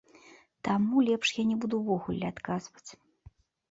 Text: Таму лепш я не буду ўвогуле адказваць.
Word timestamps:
Таму 0.69 1.03
лепш 1.11 1.27
я 1.41 1.47
не 1.51 1.59
буду 1.61 1.75
ўвогуле 1.85 2.25
адказваць. 2.35 2.89